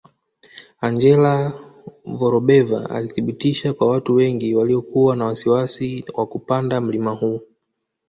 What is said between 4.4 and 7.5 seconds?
waliokuwa na wasiwasi wa kupanda mlima huu